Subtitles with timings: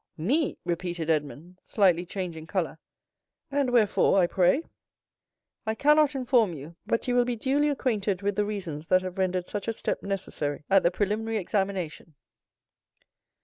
[0.17, 2.79] "Me!" repeated Edmond, slightly changing color,
[3.51, 4.63] "and wherefore, I pray?"
[5.63, 9.19] "I cannot inform you, but you will be duly acquainted with the reasons that have
[9.19, 12.15] rendered such a step necessary at the preliminary examination."